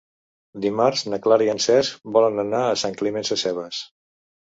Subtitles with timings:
[0.61, 3.83] Dimarts na Clara i en Cesc volen anar a Sant Climent Sescebes.